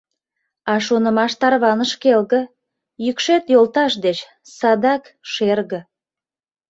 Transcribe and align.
А 0.71 0.73
шонымаш 0.85 1.33
тарваныш 1.41 1.91
келге: 2.03 2.41
Йӱкшет 3.05 3.43
йолташ 3.53 3.93
деч, 4.05 4.17
садак… 4.57 5.03
шерге. 5.31 5.79